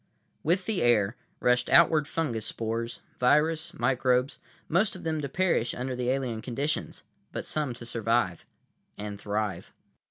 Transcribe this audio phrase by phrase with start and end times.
[0.41, 5.95] With the air rushed outward fungus spores, virus, microbes; most of them to perish under
[5.95, 9.71] the alien conditions, but some to survive—and thrive.